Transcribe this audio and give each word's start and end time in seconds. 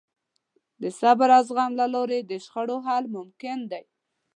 د 0.81 0.83
صبر 0.99 1.29
او 1.37 1.43
زغم 1.47 1.71
له 1.79 1.85
لارې 1.93 2.19
د 2.23 2.31
شخړو 2.45 2.77
حل 2.85 3.05
ممکن 3.15 3.57
دی. 3.71 3.83